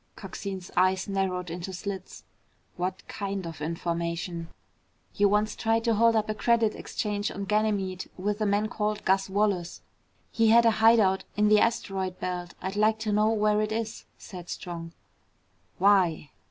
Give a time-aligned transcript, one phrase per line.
[0.15, 2.23] Coxine's eyes narrowed into slits.
[2.75, 4.47] "What kind of information?"
[5.13, 9.05] "You once tried to hold up a Credit Exchange on Ganymede with a man called
[9.05, 9.83] Gus Wallace.
[10.31, 12.55] He had a hide out in the asteroid belt.
[12.63, 14.91] I'd like to know where it is," said Strong.
[15.77, 16.31] "Why?"